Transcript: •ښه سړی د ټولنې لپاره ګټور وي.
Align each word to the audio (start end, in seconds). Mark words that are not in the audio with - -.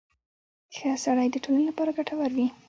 •ښه 0.75 0.91
سړی 1.05 1.27
د 1.31 1.35
ټولنې 1.43 1.63
لپاره 1.69 1.95
ګټور 1.97 2.31
وي. 2.37 2.47